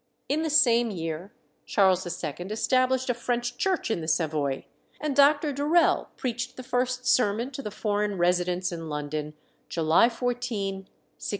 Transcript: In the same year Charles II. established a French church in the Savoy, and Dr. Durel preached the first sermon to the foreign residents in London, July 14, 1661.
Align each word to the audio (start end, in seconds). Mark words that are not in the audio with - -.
In 0.27 0.41
the 0.41 0.49
same 0.49 0.89
year 0.89 1.31
Charles 1.67 2.07
II. 2.07 2.33
established 2.49 3.07
a 3.11 3.13
French 3.13 3.55
church 3.59 3.91
in 3.91 4.01
the 4.01 4.07
Savoy, 4.07 4.65
and 4.99 5.15
Dr. 5.15 5.53
Durel 5.53 6.07
preached 6.17 6.57
the 6.57 6.63
first 6.63 7.05
sermon 7.05 7.51
to 7.51 7.61
the 7.61 7.69
foreign 7.69 8.17
residents 8.17 8.71
in 8.71 8.89
London, 8.89 9.35
July 9.69 10.09
14, 10.09 10.55
1661. 10.77 10.91